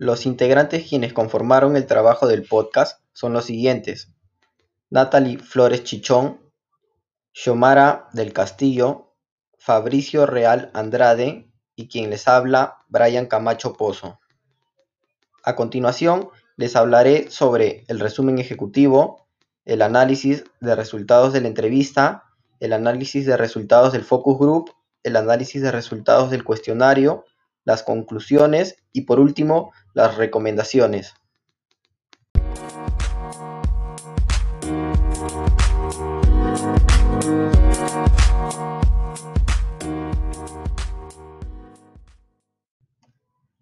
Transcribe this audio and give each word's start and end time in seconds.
Los 0.00 0.24
integrantes 0.24 0.88
quienes 0.88 1.12
conformaron 1.12 1.76
el 1.76 1.84
trabajo 1.84 2.26
del 2.26 2.44
podcast 2.44 3.02
son 3.12 3.34
los 3.34 3.44
siguientes: 3.44 4.10
Natalie 4.88 5.36
Flores 5.36 5.84
Chichón, 5.84 6.40
Xiomara 7.34 8.08
del 8.14 8.32
Castillo, 8.32 9.12
Fabricio 9.58 10.24
Real 10.24 10.70
Andrade 10.72 11.52
y 11.76 11.88
quien 11.88 12.08
les 12.08 12.28
habla, 12.28 12.78
Brian 12.88 13.26
Camacho 13.26 13.74
Pozo. 13.74 14.18
A 15.42 15.54
continuación, 15.54 16.30
les 16.56 16.76
hablaré 16.76 17.30
sobre 17.30 17.84
el 17.88 18.00
resumen 18.00 18.38
ejecutivo, 18.38 19.28
el 19.66 19.82
análisis 19.82 20.44
de 20.62 20.76
resultados 20.76 21.34
de 21.34 21.42
la 21.42 21.48
entrevista, 21.48 22.24
el 22.58 22.72
análisis 22.72 23.26
de 23.26 23.36
resultados 23.36 23.92
del 23.92 24.04
focus 24.04 24.38
group, 24.38 24.70
el 25.02 25.16
análisis 25.16 25.60
de 25.60 25.70
resultados 25.70 26.30
del 26.30 26.42
cuestionario, 26.42 27.26
las 27.64 27.82
conclusiones 27.82 28.76
y 28.92 29.02
por 29.02 29.20
último, 29.20 29.72
las 29.94 30.16
recomendaciones. 30.16 31.14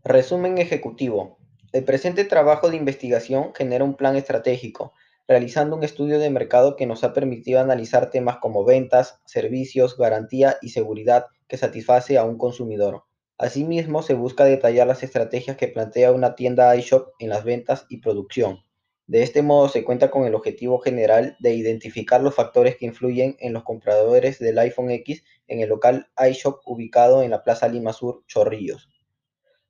Resumen 0.04 0.58
ejecutivo. 0.58 1.38
El 1.72 1.84
presente 1.84 2.24
trabajo 2.24 2.70
de 2.70 2.76
investigación 2.76 3.52
genera 3.54 3.84
un 3.84 3.94
plan 3.94 4.16
estratégico, 4.16 4.94
realizando 5.26 5.76
un 5.76 5.84
estudio 5.84 6.18
de 6.18 6.30
mercado 6.30 6.76
que 6.76 6.86
nos 6.86 7.04
ha 7.04 7.12
permitido 7.12 7.60
analizar 7.60 8.10
temas 8.10 8.38
como 8.38 8.64
ventas, 8.64 9.20
servicios, 9.26 9.98
garantía 9.98 10.56
y 10.62 10.70
seguridad 10.70 11.26
que 11.46 11.58
satisface 11.58 12.16
a 12.16 12.24
un 12.24 12.38
consumidor. 12.38 13.04
Asimismo, 13.38 14.02
se 14.02 14.14
busca 14.14 14.44
detallar 14.44 14.88
las 14.88 15.04
estrategias 15.04 15.56
que 15.56 15.68
plantea 15.68 16.10
una 16.10 16.34
tienda 16.34 16.74
iShop 16.74 17.10
en 17.20 17.28
las 17.28 17.44
ventas 17.44 17.86
y 17.88 17.98
producción. 17.98 18.64
De 19.06 19.22
este 19.22 19.42
modo, 19.42 19.68
se 19.68 19.84
cuenta 19.84 20.10
con 20.10 20.26
el 20.26 20.34
objetivo 20.34 20.80
general 20.80 21.36
de 21.38 21.54
identificar 21.54 22.20
los 22.20 22.34
factores 22.34 22.76
que 22.76 22.86
influyen 22.86 23.36
en 23.38 23.52
los 23.52 23.62
compradores 23.62 24.40
del 24.40 24.58
iPhone 24.58 24.90
X 24.90 25.22
en 25.46 25.60
el 25.60 25.68
local 25.68 26.08
iShop 26.28 26.60
ubicado 26.66 27.22
en 27.22 27.30
la 27.30 27.44
Plaza 27.44 27.68
Lima 27.68 27.92
Sur, 27.92 28.24
Chorrillos. 28.26 28.88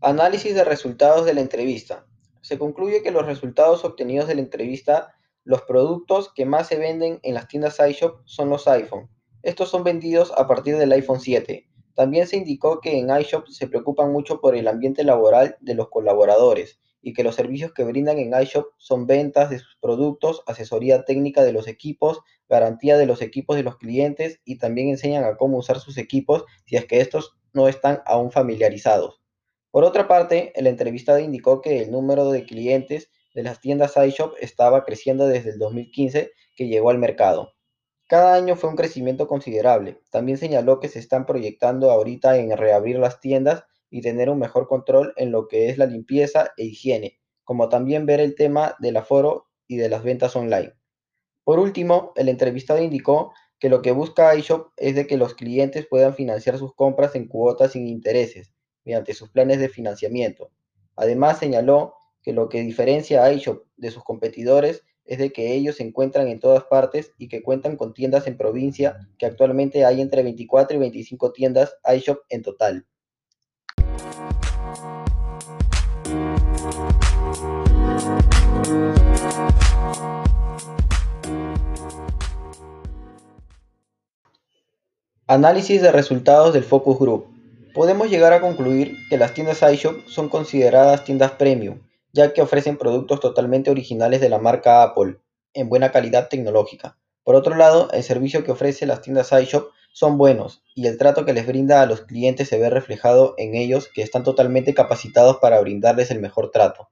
Análisis 0.00 0.56
de 0.56 0.64
resultados 0.64 1.24
de 1.24 1.34
la 1.34 1.40
entrevista. 1.40 2.04
Se 2.40 2.58
concluye 2.58 3.04
que 3.04 3.12
los 3.12 3.24
resultados 3.24 3.84
obtenidos 3.84 4.26
de 4.26 4.34
la 4.34 4.40
entrevista, 4.40 5.14
los 5.44 5.62
productos 5.62 6.32
que 6.34 6.46
más 6.46 6.68
se 6.68 6.76
venden 6.76 7.18
en 7.22 7.34
las 7.34 7.48
tiendas 7.48 7.80
iShop 7.80 8.20
son 8.24 8.50
los 8.50 8.68
iPhone. 8.68 9.08
Estos 9.42 9.70
son 9.70 9.82
vendidos 9.82 10.32
a 10.36 10.46
partir 10.46 10.76
del 10.76 10.92
iPhone 10.92 11.20
7. 11.20 11.68
También 11.94 12.26
se 12.26 12.36
indicó 12.36 12.80
que 12.80 12.98
en 12.98 13.10
iShop 13.10 13.48
se 13.48 13.66
preocupan 13.66 14.12
mucho 14.12 14.40
por 14.40 14.54
el 14.54 14.68
ambiente 14.68 15.04
laboral 15.04 15.56
de 15.60 15.74
los 15.74 15.88
colaboradores 15.88 16.80
y 17.02 17.12
que 17.12 17.24
los 17.24 17.34
servicios 17.34 17.72
que 17.72 17.84
brindan 17.84 18.18
en 18.18 18.32
iShop 18.40 18.66
son 18.78 19.06
ventas 19.06 19.50
de 19.50 19.58
sus 19.58 19.76
productos, 19.80 20.42
asesoría 20.46 21.04
técnica 21.04 21.42
de 21.42 21.52
los 21.52 21.66
equipos, 21.66 22.20
garantía 22.48 22.96
de 22.96 23.06
los 23.06 23.20
equipos 23.20 23.56
de 23.56 23.64
los 23.64 23.76
clientes 23.76 24.40
y 24.44 24.58
también 24.58 24.88
enseñan 24.88 25.24
a 25.24 25.36
cómo 25.36 25.58
usar 25.58 25.80
sus 25.80 25.98
equipos 25.98 26.44
si 26.64 26.76
es 26.76 26.86
que 26.86 27.00
estos 27.00 27.36
no 27.52 27.66
están 27.68 28.00
aún 28.06 28.30
familiarizados. 28.30 29.20
Por 29.72 29.84
otra 29.84 30.06
parte, 30.06 30.52
el 30.54 30.66
entrevistado 30.66 31.18
indicó 31.18 31.60
que 31.60 31.82
el 31.82 31.90
número 31.90 32.30
de 32.30 32.44
clientes 32.44 33.10
de 33.34 33.42
las 33.42 33.60
tiendas 33.60 33.96
iShop 33.96 34.34
estaba 34.40 34.84
creciendo 34.84 35.26
desde 35.26 35.50
el 35.50 35.58
2015 35.58 36.32
que 36.56 36.68
llegó 36.68 36.90
al 36.90 36.98
mercado. 36.98 37.54
Cada 38.08 38.34
año 38.34 38.56
fue 38.56 38.68
un 38.68 38.76
crecimiento 38.76 39.26
considerable. 39.26 40.00
También 40.10 40.36
señaló 40.36 40.80
que 40.80 40.88
se 40.88 40.98
están 40.98 41.24
proyectando 41.24 41.90
ahorita 41.90 42.36
en 42.36 42.56
reabrir 42.56 42.98
las 42.98 43.20
tiendas 43.20 43.64
y 43.88 44.02
tener 44.02 44.28
un 44.28 44.38
mejor 44.38 44.68
control 44.68 45.14
en 45.16 45.32
lo 45.32 45.48
que 45.48 45.70
es 45.70 45.78
la 45.78 45.86
limpieza 45.86 46.50
e 46.56 46.64
higiene, 46.64 47.18
como 47.44 47.68
también 47.68 48.04
ver 48.06 48.20
el 48.20 48.34
tema 48.34 48.76
del 48.80 48.96
aforo 48.96 49.48
y 49.66 49.76
de 49.76 49.88
las 49.88 50.02
ventas 50.02 50.36
online. 50.36 50.74
Por 51.44 51.58
último, 51.58 52.12
el 52.16 52.28
entrevistado 52.28 52.82
indicó 52.82 53.32
que 53.58 53.68
lo 53.68 53.80
que 53.80 53.92
busca 53.92 54.34
iShop 54.34 54.72
es 54.76 54.94
de 54.94 55.06
que 55.06 55.16
los 55.16 55.34
clientes 55.34 55.86
puedan 55.86 56.14
financiar 56.14 56.58
sus 56.58 56.74
compras 56.74 57.14
en 57.14 57.28
cuotas 57.28 57.72
sin 57.72 57.86
intereses, 57.86 58.52
mediante 58.84 59.14
sus 59.14 59.30
planes 59.30 59.58
de 59.58 59.68
financiamiento. 59.68 60.50
Además, 60.96 61.38
señaló 61.38 61.94
que 62.22 62.32
lo 62.32 62.48
que 62.48 62.62
diferencia 62.62 63.32
iShop 63.32 63.64
de 63.76 63.90
sus 63.90 64.04
competidores 64.04 64.84
es 65.04 65.18
de 65.18 65.32
que 65.32 65.52
ellos 65.54 65.76
se 65.76 65.82
encuentran 65.82 66.28
en 66.28 66.38
todas 66.38 66.64
partes 66.64 67.12
y 67.18 67.28
que 67.28 67.42
cuentan 67.42 67.76
con 67.76 67.92
tiendas 67.92 68.26
en 68.26 68.36
provincia, 68.36 68.96
que 69.18 69.26
actualmente 69.26 69.84
hay 69.84 70.00
entre 70.00 70.22
24 70.22 70.76
y 70.76 70.80
25 70.80 71.32
tiendas 71.32 71.74
iShop 71.92 72.20
en 72.28 72.42
total. 72.42 72.86
Análisis 85.26 85.80
de 85.80 85.90
resultados 85.90 86.52
del 86.52 86.62
Focus 86.62 86.98
Group. 86.98 87.26
Podemos 87.74 88.10
llegar 88.10 88.34
a 88.34 88.40
concluir 88.40 88.96
que 89.08 89.16
las 89.16 89.32
tiendas 89.32 89.62
iShop 89.62 90.06
son 90.06 90.28
consideradas 90.28 91.04
tiendas 91.04 91.32
premium, 91.32 91.78
ya 92.12 92.32
que 92.32 92.42
ofrecen 92.42 92.76
productos 92.76 93.20
totalmente 93.20 93.70
originales 93.70 94.20
de 94.20 94.28
la 94.28 94.38
marca 94.38 94.82
Apple, 94.82 95.18
en 95.54 95.68
buena 95.68 95.92
calidad 95.92 96.28
tecnológica. 96.28 96.98
Por 97.24 97.34
otro 97.34 97.54
lado, 97.54 97.88
el 97.92 98.02
servicio 98.02 98.44
que 98.44 98.52
ofrece 98.52 98.86
las 98.86 99.00
tiendas 99.00 99.32
iShop 99.32 99.70
son 99.92 100.16
buenos 100.18 100.62
y 100.74 100.86
el 100.86 100.98
trato 100.98 101.24
que 101.24 101.34
les 101.34 101.46
brinda 101.46 101.82
a 101.82 101.86
los 101.86 102.02
clientes 102.02 102.48
se 102.48 102.58
ve 102.58 102.70
reflejado 102.70 103.34
en 103.36 103.54
ellos 103.54 103.88
que 103.94 104.02
están 104.02 104.24
totalmente 104.24 104.74
capacitados 104.74 105.36
para 105.36 105.60
brindarles 105.60 106.10
el 106.10 106.20
mejor 106.20 106.50
trato. 106.50 106.88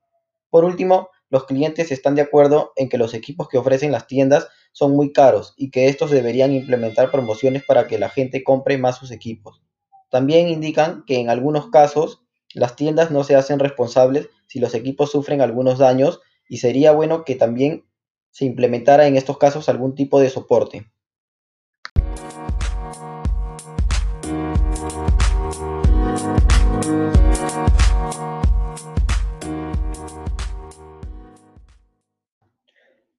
Por 0.50 0.64
último, 0.64 1.08
los 1.30 1.44
clientes 1.44 1.92
están 1.92 2.14
de 2.14 2.22
acuerdo 2.22 2.72
en 2.76 2.88
que 2.88 2.98
los 2.98 3.14
equipos 3.14 3.48
que 3.48 3.58
ofrecen 3.58 3.92
las 3.92 4.06
tiendas 4.06 4.48
son 4.72 4.92
muy 4.92 5.12
caros 5.12 5.54
y 5.56 5.70
que 5.70 5.88
estos 5.88 6.10
deberían 6.10 6.52
implementar 6.52 7.10
promociones 7.10 7.64
para 7.64 7.86
que 7.86 7.98
la 7.98 8.10
gente 8.10 8.44
compre 8.44 8.76
más 8.78 8.98
sus 8.98 9.10
equipos. 9.10 9.62
También 10.10 10.48
indican 10.48 11.04
que 11.06 11.20
en 11.20 11.30
algunos 11.30 11.70
casos 11.70 12.22
las 12.54 12.74
tiendas 12.74 13.12
no 13.12 13.22
se 13.22 13.36
hacen 13.36 13.60
responsables 13.60 14.28
si 14.46 14.58
los 14.58 14.74
equipos 14.74 15.12
sufren 15.12 15.40
algunos 15.40 15.78
daños 15.78 16.20
y 16.48 16.58
sería 16.58 16.90
bueno 16.90 17.24
que 17.24 17.36
también 17.36 17.84
se 18.30 18.44
implementara 18.44 19.06
en 19.06 19.16
estos 19.16 19.38
casos 19.38 19.68
algún 19.68 19.94
tipo 19.94 20.20
de 20.20 20.30
soporte. 20.30 20.90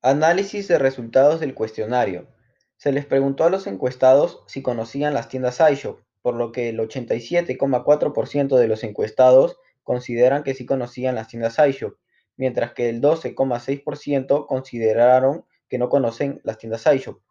Análisis 0.01 0.68
de 0.68 0.77
resultados 0.77 1.39
del 1.39 1.54
cuestionario. 1.54 2.27
Se 2.75 2.92
les 2.92 3.06
preguntó 3.06 3.44
a 3.44 3.50
los 3.50 3.68
encuestados 3.68 4.42
si 4.48 4.62
conocían 4.62 5.13
las 5.13 5.30
tiendas 5.30 5.62
iShop, 5.72 6.00
por 6.22 6.36
lo 6.36 6.52
que 6.52 6.70
el 6.70 6.80
87,4% 6.80 8.58
de 8.58 8.68
los 8.68 8.84
encuestados 8.84 9.58
consideran 9.84 10.44
que 10.44 10.54
sí 10.54 10.66
conocían 10.66 11.16
las 11.16 11.28
tiendas 11.28 11.58
iShop, 11.58 11.96
mientras 12.38 12.74
que 12.74 12.90
el 12.90 13.02
12,6% 13.02 14.46
consideraron 14.48 15.46
que 15.68 15.78
no 15.78 15.90
conocen 15.90 16.42
las 16.44 16.58
tiendas 16.58 16.86
iShop. 16.86 17.22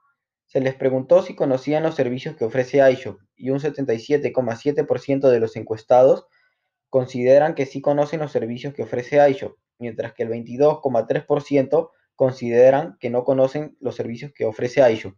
Se 0.47 0.61
les 0.61 0.75
preguntó 0.75 1.23
si 1.23 1.37
conocían 1.37 1.85
los 1.85 1.95
servicios 1.95 2.35
que 2.37 2.45
ofrece 2.45 2.79
iShop 2.91 3.21
y 3.37 3.51
un 3.51 3.61
77,7% 3.61 5.29
de 5.29 5.41
los 5.41 5.57
encuestados 5.57 6.27
consideran 6.89 7.55
que 7.55 7.67
sí 7.67 7.81
conocen 7.81 8.21
los 8.21 8.33
servicios 8.33 8.75
que 8.75 8.83
ofrece 8.83 9.31
iShop, 9.31 9.57
mientras 9.79 10.13
que 10.13 10.25
el 10.25 10.31
22,3% 10.31 11.91
consideran 12.17 12.97
que 12.99 13.11
no 13.11 13.25
conocen 13.25 13.77
los 13.81 13.95
servicios 13.95 14.33
que 14.35 14.45
ofrece 14.45 14.93
iShop. 14.93 15.15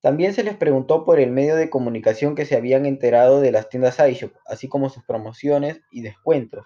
También 0.00 0.32
se 0.32 0.44
les 0.44 0.56
preguntó 0.56 1.04
por 1.04 1.18
el 1.18 1.32
medio 1.32 1.56
de 1.56 1.70
comunicación 1.70 2.36
que 2.36 2.44
se 2.44 2.56
habían 2.56 2.86
enterado 2.86 3.40
de 3.40 3.50
las 3.50 3.68
tiendas 3.68 3.98
iShop, 3.98 4.32
así 4.46 4.68
como 4.68 4.90
sus 4.90 5.04
promociones 5.04 5.80
y 5.90 6.02
descuentos, 6.02 6.64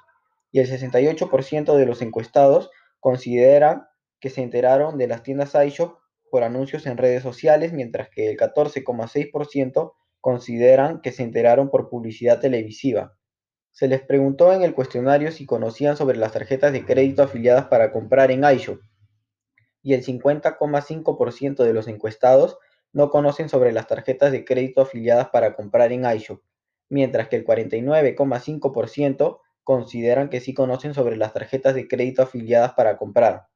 y 0.50 0.60
el 0.60 0.68
68% 0.68 1.76
de 1.76 1.86
los 1.86 2.02
encuestados 2.02 2.70
consideran 3.00 3.86
que 4.20 4.28
se 4.28 4.42
enteraron 4.42 4.98
de 4.98 5.08
las 5.08 5.22
tiendas 5.22 5.54
iShop 5.54 5.98
por 6.30 6.44
anuncios 6.44 6.86
en 6.86 6.98
redes 6.98 7.22
sociales, 7.22 7.72
mientras 7.72 8.10
que 8.10 8.30
el 8.30 8.36
14,6% 8.36 9.92
consideran 10.20 11.00
que 11.00 11.10
se 11.10 11.22
enteraron 11.22 11.70
por 11.70 11.88
publicidad 11.88 12.38
televisiva. 12.38 13.16
Se 13.70 13.88
les 13.88 14.02
preguntó 14.02 14.52
en 14.52 14.62
el 14.62 14.74
cuestionario 14.74 15.32
si 15.32 15.46
conocían 15.46 15.96
sobre 15.96 16.18
las 16.18 16.32
tarjetas 16.32 16.72
de 16.72 16.84
crédito 16.84 17.22
afiliadas 17.22 17.66
para 17.66 17.92
comprar 17.92 18.30
en 18.30 18.44
iShop, 18.44 18.78
y 19.82 19.94
el 19.94 20.04
50,5% 20.04 21.64
de 21.64 21.72
los 21.72 21.88
encuestados 21.88 22.58
no 22.92 23.10
conocen 23.10 23.48
sobre 23.48 23.72
las 23.72 23.86
tarjetas 23.86 24.32
de 24.32 24.44
crédito 24.44 24.82
afiliadas 24.82 25.28
para 25.30 25.54
comprar 25.54 25.92
en 25.92 26.04
iShop, 26.04 26.42
mientras 26.88 27.28
que 27.28 27.36
el 27.36 27.44
49,5% 27.44 29.40
consideran 29.64 30.28
que 30.28 30.40
sí 30.40 30.54
conocen 30.54 30.94
sobre 30.94 31.16
las 31.16 31.32
tarjetas 31.32 31.74
de 31.74 31.88
crédito 31.88 32.22
afiliadas 32.22 32.74
para 32.74 32.96
comprar. 32.96 33.46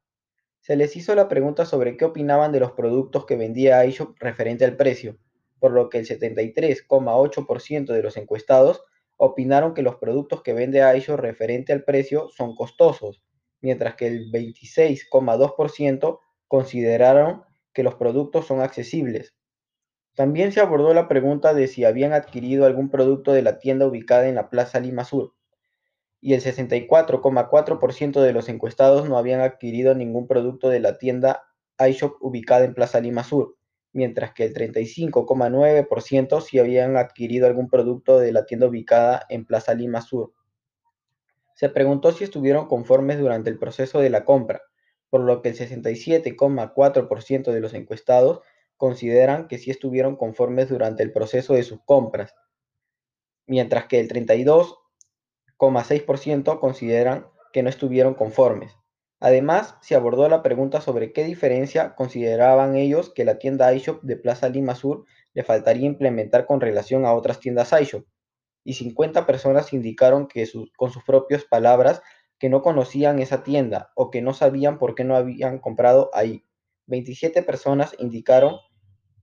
Se 0.61 0.75
les 0.75 0.95
hizo 0.95 1.13
la 1.15 1.27
pregunta 1.27 1.65
sobre 1.65 1.97
qué 1.97 2.05
opinaban 2.05 2.51
de 2.51 2.59
los 2.59 2.71
productos 2.71 3.25
que 3.25 3.35
vendía 3.35 3.85
iShop 3.85 4.17
referente 4.19 4.65
al 4.65 4.75
precio, 4.75 5.17
por 5.59 5.71
lo 5.71 5.89
que 5.89 5.99
el 5.99 6.07
73,8% 6.07 7.93
de 7.93 8.03
los 8.03 8.17
encuestados 8.17 8.83
opinaron 9.17 9.73
que 9.73 9.81
los 9.81 9.95
productos 9.95 10.43
que 10.43 10.53
vende 10.53 10.83
iShop 10.97 11.19
referente 11.19 11.73
al 11.73 11.83
precio 11.83 12.29
son 12.29 12.55
costosos, 12.55 13.23
mientras 13.61 13.95
que 13.95 14.07
el 14.07 14.31
26,2% 14.31 16.19
consideraron 16.47 17.43
que 17.77 17.83
los 17.83 17.93
productos 17.93 18.47
son 18.47 18.61
accesibles. 18.61 19.35
También 20.15 20.51
se 20.51 20.59
abordó 20.59 20.95
la 20.95 21.07
pregunta 21.07 21.53
de 21.53 21.67
si 21.67 21.85
habían 21.85 22.11
adquirido 22.11 22.65
algún 22.65 22.89
producto 22.89 23.33
de 23.33 23.43
la 23.43 23.59
tienda 23.59 23.85
ubicada 23.85 24.27
en 24.27 24.33
la 24.33 24.49
Plaza 24.49 24.79
Lima 24.79 25.03
Sur, 25.03 25.35
y 26.19 26.33
el 26.33 26.41
64,4% 26.41 28.19
de 28.19 28.33
los 28.33 28.49
encuestados 28.49 29.07
no 29.07 29.15
habían 29.15 29.41
adquirido 29.41 29.93
ningún 29.93 30.25
producto 30.25 30.69
de 30.69 30.79
la 30.79 30.97
tienda 30.97 31.43
iShop 31.77 32.15
ubicada 32.19 32.65
en 32.65 32.73
Plaza 32.73 32.99
Lima 32.99 33.23
Sur, 33.23 33.57
mientras 33.93 34.33
que 34.33 34.45
el 34.45 34.55
35,9% 34.55 36.41
sí 36.41 36.57
habían 36.57 36.97
adquirido 36.97 37.45
algún 37.45 37.69
producto 37.69 38.17
de 38.17 38.31
la 38.31 38.47
tienda 38.47 38.65
ubicada 38.65 39.27
en 39.29 39.45
Plaza 39.45 39.75
Lima 39.75 40.01
Sur. 40.01 40.33
Se 41.53 41.69
preguntó 41.69 42.11
si 42.11 42.23
estuvieron 42.23 42.65
conformes 42.65 43.19
durante 43.19 43.51
el 43.51 43.59
proceso 43.59 43.99
de 43.99 44.09
la 44.09 44.25
compra, 44.25 44.63
por 45.09 45.21
lo 45.21 45.41
que 45.41 45.49
el 45.49 45.57
67,4% 45.57 47.51
de 47.51 47.59
los 47.59 47.73
encuestados 47.73 48.41
consideran 48.75 49.47
que 49.47 49.57
sí 49.57 49.71
estuvieron 49.71 50.15
conformes 50.15 50.69
durante 50.69 51.01
el 51.03 51.11
proceso 51.11 51.53
de 51.53 51.63
sus 51.63 51.79
compras, 51.85 52.35
mientras 53.45 53.85
que 53.85 53.99
el 53.99 54.07
32,6% 54.07 56.59
consideran 56.59 57.27
que 57.51 57.63
no 57.63 57.69
estuvieron 57.69 58.13
conformes. 58.13 58.77
Además, 59.19 59.77
se 59.81 59.95
abordó 59.95 60.29
la 60.29 60.43
pregunta 60.43 60.79
sobre 60.79 61.11
qué 61.11 61.23
diferencia 61.23 61.95
consideraban 61.95 62.75
ellos 62.75 63.11
que 63.11 63.25
la 63.25 63.39
tienda 63.39 63.73
iShop 63.73 64.03
de 64.03 64.15
Plaza 64.15 64.47
Lima 64.49 64.75
Sur 64.75 65.05
le 65.33 65.43
faltaría 65.43 65.87
implementar 65.87 66.45
con 66.45 66.61
relación 66.61 67.03
a 67.05 67.15
otras 67.15 67.39
tiendas 67.39 67.73
iShop, 67.73 68.05
y 68.63 68.73
50 68.73 69.25
personas 69.25 69.73
indicaron 69.73 70.27
que 70.27 70.47
con 70.75 70.91
sus 70.91 71.03
propias 71.03 71.45
palabras 71.45 72.03
que 72.39 72.49
no 72.49 72.61
conocían 72.61 73.19
esa 73.19 73.43
tienda 73.43 73.91
o 73.95 74.09
que 74.09 74.21
no 74.21 74.33
sabían 74.33 74.77
por 74.77 74.95
qué 74.95 75.03
no 75.03 75.15
habían 75.15 75.59
comprado 75.59 76.09
ahí. 76.13 76.45
27 76.87 77.43
personas 77.43 77.95
indicaron 77.99 78.57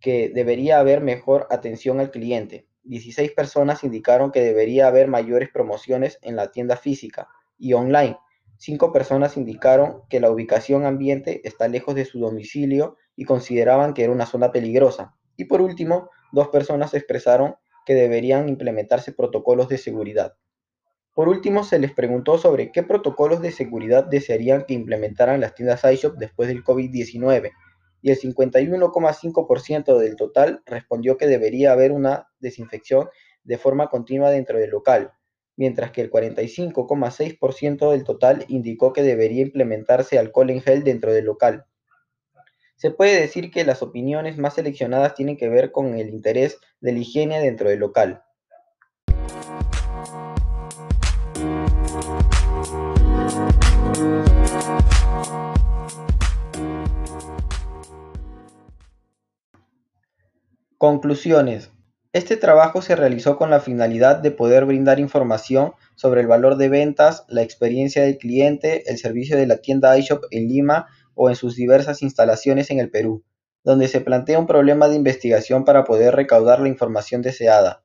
que 0.01 0.29
debería 0.29 0.79
haber 0.79 1.01
mejor 1.01 1.47
atención 1.51 2.01
al 2.01 2.11
cliente. 2.11 2.69
16 2.83 3.33
personas 3.33 3.85
indicaron 3.85 4.33
que 4.33 4.43
debería 4.43 4.89
haber 4.89 5.09
mayores 5.09 5.49
promociones 5.51 6.19
en 6.23 6.37
la 6.37 6.51
tienda 6.51 6.77
física 6.77 7.29
y 7.57 7.73
online 7.73 8.19
Cinco 8.57 8.93
personas 8.93 9.37
indicaron 9.37 10.03
que 10.09 10.21
la 10.21 10.31
ubicación 10.31 10.87
ambiente 10.87 11.41
está 11.45 11.69
lejos 11.69 11.95
de 11.95 12.05
su 12.05 12.21
domicilio 12.21 12.97
y 13.17 13.25
consideraban 13.25 13.95
que 13.95 14.05
era 14.05 14.13
una 14.13 14.27
zona 14.27 14.53
peligrosa. 14.53 15.15
Y 15.37 15.45
por 15.45 15.61
último, 15.61 16.11
dos 16.33 16.49
personas 16.49 16.95
expresaron 16.95 17.57
que 17.85 17.95
deberían 17.95 18.49
implementarse 18.49 19.13
protocolos 19.13 19.69
de 19.69 19.79
seguridad. 19.79 20.37
Por 21.15 21.29
último, 21.29 21.63
se 21.63 21.79
les 21.79 21.93
preguntó 21.93 22.39
sobre 22.39 22.73
qué 22.73 22.83
protocolos 22.83 23.41
de 23.41 23.53
seguridad 23.53 24.05
desearían 24.05 24.65
que 24.67 24.75
implementaran 24.75 25.41
las 25.41 25.55
tiendas 25.55 25.85
iShop 25.85 26.17
después 26.17 26.49
del 26.49 26.65
COVID-19 26.65 27.53
y 28.03 28.11
el 28.11 28.19
51,5% 28.19 29.97
del 29.97 30.17
total 30.17 30.63
respondió 30.67 31.17
que 31.17 31.27
debería 31.27 31.73
haber 31.73 31.93
una 31.93 32.29
desinfección 32.41 33.09
de 33.45 33.57
forma 33.57 33.89
continua 33.89 34.31
dentro 34.31 34.59
del 34.59 34.71
local, 34.71 35.13
mientras 35.57 35.93
que 35.93 36.03
el 36.03 36.11
45,6% 36.11 37.91
del 37.93 38.05
total 38.05 38.45
indicó 38.49 38.93
que 38.93 39.03
debería 39.03 39.43
implementarse 39.43 40.19
alcohol 40.19 40.51
en 40.51 40.61
gel 40.61 40.85
dentro 40.85 41.13
del 41.13 41.25
local. 41.25 41.65
Se 42.77 42.91
puede 42.91 43.21
decir 43.21 43.51
que 43.51 43.65
las 43.65 43.83
opiniones 43.83 44.37
más 44.37 44.55
seleccionadas 44.55 45.15
tienen 45.15 45.37
que 45.37 45.49
ver 45.49 45.71
con 45.71 45.95
el 45.95 46.11
interés 46.11 46.59
de 46.81 46.93
la 46.93 46.99
higiene 46.99 47.41
dentro 47.41 47.71
del 47.71 47.79
local. 47.79 48.25
Conclusiones. 60.87 61.71
Este 62.13 62.37
trabajo 62.37 62.83
se 62.83 62.95
realizó 62.95 63.39
con 63.39 63.49
la 63.49 63.61
finalidad 63.61 64.19
de 64.19 64.31
poder 64.31 64.67
brindar 64.67 65.01
información 65.01 65.73
sobre 65.95 66.21
el 66.21 66.27
valor 66.27 66.59
de 66.59 66.69
ventas, 66.69 67.25
la 67.27 67.41
experiencia 67.41 68.03
del 68.03 68.19
cliente, 68.19 68.83
el 68.91 68.99
servicio 68.99 69.39
de 69.39 69.47
la 69.47 69.63
tienda 69.63 69.97
iShop 69.97 70.25
en 70.31 70.47
Lima 70.47 70.89
o 71.15 71.31
en 71.31 71.37
sus 71.37 71.57
diversas 71.57 72.03
instalaciones 72.03 72.71
en 72.71 72.81
el 72.81 72.91
Perú, 72.91 73.25
donde 73.65 73.89
se 73.89 74.03
plantea 74.03 74.39
un 74.39 74.47
problema 74.47 74.89
de 74.89 74.97
investigación 74.97 75.65
para 75.65 75.85
poder 75.85 76.15
recaudar 76.17 76.61
la 76.61 76.69
información 76.69 77.23
deseada. 77.23 77.83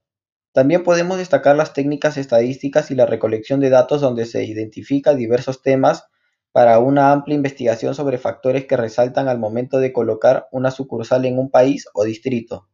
También 0.52 0.84
podemos 0.84 1.20
destacar 1.20 1.56
las 1.56 1.72
técnicas 1.72 2.18
estadísticas 2.18 2.92
y 2.92 2.96
la 2.96 3.06
recolección 3.06 3.62
de 3.62 3.70
datos 3.70 4.02
donde 4.02 4.26
se 4.26 4.44
identifica 4.44 5.16
diversos 5.16 5.62
temas 5.62 6.04
para 6.52 6.80
una 6.80 7.14
amplia 7.14 7.36
investigación 7.36 7.96
sobre 7.96 8.18
factores 8.18 8.66
que 8.66 8.76
resaltan 8.76 9.30
al 9.30 9.40
momento 9.40 9.80
de 9.80 9.94
colocar 9.94 10.50
una 10.52 10.70
sucursal 10.70 11.24
en 11.24 11.40
un 11.40 11.50
país 11.50 11.88
o 11.94 12.04
distrito. 12.04 12.68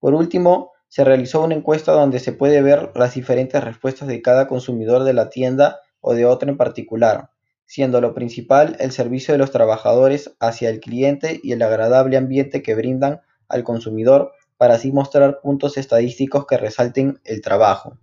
Por 0.00 0.14
último, 0.14 0.72
se 0.88 1.04
realizó 1.04 1.42
una 1.42 1.54
encuesta 1.54 1.92
donde 1.92 2.20
se 2.20 2.32
puede 2.32 2.62
ver 2.62 2.92
las 2.94 3.14
diferentes 3.14 3.62
respuestas 3.62 4.08
de 4.08 4.22
cada 4.22 4.46
consumidor 4.46 5.04
de 5.04 5.12
la 5.12 5.28
tienda 5.28 5.80
o 6.00 6.14
de 6.14 6.26
otra 6.26 6.50
en 6.50 6.56
particular, 6.56 7.30
siendo 7.64 8.00
lo 8.00 8.14
principal 8.14 8.76
el 8.78 8.92
servicio 8.92 9.32
de 9.34 9.38
los 9.38 9.50
trabajadores 9.50 10.36
hacia 10.40 10.70
el 10.70 10.80
cliente 10.80 11.40
y 11.42 11.52
el 11.52 11.62
agradable 11.62 12.16
ambiente 12.16 12.62
que 12.62 12.74
brindan 12.74 13.20
al 13.48 13.64
consumidor 13.64 14.32
para 14.56 14.74
así 14.74 14.92
mostrar 14.92 15.40
puntos 15.40 15.76
estadísticos 15.76 16.46
que 16.46 16.56
resalten 16.56 17.20
el 17.24 17.42
trabajo. 17.42 17.98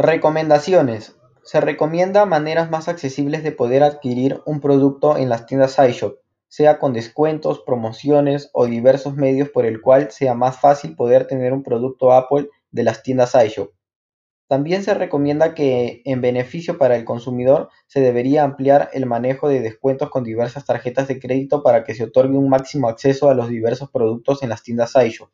Recomendaciones. 0.00 1.16
Se 1.42 1.60
recomienda 1.60 2.24
maneras 2.24 2.70
más 2.70 2.86
accesibles 2.86 3.42
de 3.42 3.50
poder 3.50 3.82
adquirir 3.82 4.40
un 4.46 4.60
producto 4.60 5.16
en 5.16 5.28
las 5.28 5.46
tiendas 5.46 5.76
iShop, 5.76 6.20
sea 6.46 6.78
con 6.78 6.92
descuentos, 6.92 7.64
promociones 7.66 8.48
o 8.52 8.66
diversos 8.66 9.16
medios 9.16 9.48
por 9.48 9.66
el 9.66 9.80
cual 9.80 10.12
sea 10.12 10.34
más 10.34 10.60
fácil 10.60 10.94
poder 10.94 11.26
tener 11.26 11.52
un 11.52 11.64
producto 11.64 12.12
Apple 12.12 12.48
de 12.70 12.84
las 12.84 13.02
tiendas 13.02 13.34
iShop. 13.34 13.72
También 14.46 14.84
se 14.84 14.94
recomienda 14.94 15.52
que, 15.52 16.00
en 16.04 16.20
beneficio 16.20 16.78
para 16.78 16.94
el 16.94 17.04
consumidor, 17.04 17.68
se 17.88 18.00
debería 18.00 18.44
ampliar 18.44 18.90
el 18.92 19.04
manejo 19.04 19.48
de 19.48 19.58
descuentos 19.58 20.10
con 20.10 20.22
diversas 20.22 20.64
tarjetas 20.64 21.08
de 21.08 21.18
crédito 21.18 21.64
para 21.64 21.82
que 21.82 21.96
se 21.96 22.04
otorgue 22.04 22.38
un 22.38 22.48
máximo 22.48 22.88
acceso 22.88 23.30
a 23.30 23.34
los 23.34 23.48
diversos 23.48 23.90
productos 23.90 24.44
en 24.44 24.50
las 24.50 24.62
tiendas 24.62 24.94
iShop. 24.94 25.30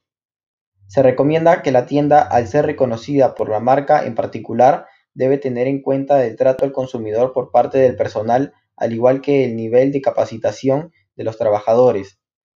Se 0.86 1.02
recomienda 1.02 1.62
que 1.62 1.72
la 1.72 1.86
tienda, 1.86 2.20
al 2.20 2.46
ser 2.46 2.66
reconocida 2.66 3.34
por 3.34 3.48
la 3.48 3.60
marca 3.60 4.04
en 4.04 4.14
particular, 4.14 4.86
debe 5.14 5.38
tener 5.38 5.66
en 5.66 5.80
cuenta 5.80 6.24
el 6.24 6.36
trato 6.36 6.64
al 6.64 6.72
consumidor 6.72 7.32
por 7.32 7.50
parte 7.50 7.78
del 7.78 7.96
personal, 7.96 8.52
al 8.76 8.92
igual 8.92 9.20
que 9.20 9.44
el 9.44 9.56
nivel 9.56 9.92
de 9.92 10.00
capacitación 10.00 10.92
de 11.16 11.24
los 11.24 11.38
trabajadores, 11.38 12.18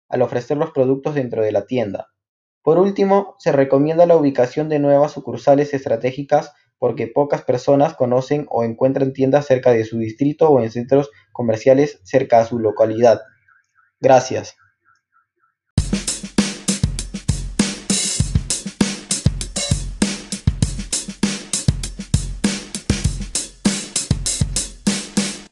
al 0.09 0.23
ofrecer 0.23 0.57
los 0.57 0.71
productos 0.71 1.15
dentro 1.15 1.43
de 1.43 1.53
la 1.53 1.67
tienda. 1.67 2.09
Por 2.63 2.79
último, 2.79 3.35
se 3.39 3.53
recomienda 3.53 4.07
la 4.07 4.17
ubicación 4.17 4.69
de 4.69 4.79
nuevas 4.79 5.13
sucursales 5.13 5.75
estratégicas 5.75 6.53
porque 6.79 7.07
pocas 7.07 7.43
personas 7.43 7.95
conocen 7.95 8.47
o 8.49 8.65
encuentran 8.65 9.13
tiendas 9.13 9.47
cerca 9.47 9.73
de 9.73 9.85
su 9.85 9.99
distrito 9.99 10.49
o 10.49 10.61
en 10.61 10.71
centros 10.71 11.11
comerciales 11.33 12.01
cerca 12.05 12.41
a 12.41 12.47
su 12.47 12.59
localidad. 12.59 13.21
Gracias. 14.01 14.57